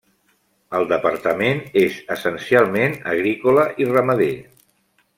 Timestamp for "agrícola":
3.15-3.67